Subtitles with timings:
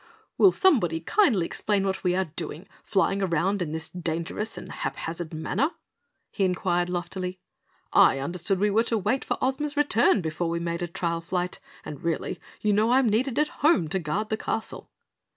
[0.35, 5.31] "Will someone kindly explain what we are doing, flying around in this dangerous and haphazard
[5.31, 5.69] manner?"
[6.31, 7.39] he inquired loftily.
[7.93, 11.59] "I understood we were to wait for Ozma's return before we made a trial flight!
[11.85, 14.89] And really, you know, I'm needed at home to guard the castle."